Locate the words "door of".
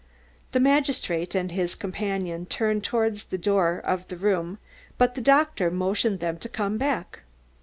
3.37-4.07